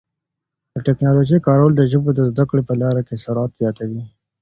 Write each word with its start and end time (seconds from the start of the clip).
د 0.73 0.75
ټکنالوژۍ 0.87 1.39
کارول 1.47 1.71
د 1.75 1.81
ژبو 1.91 2.09
د 2.15 2.19
زده 2.29 2.43
کړې 2.49 2.63
په 2.65 2.73
لاره 2.81 3.01
کي 3.07 3.15
سرعت 3.23 3.51
زیاتوي. 3.61 4.01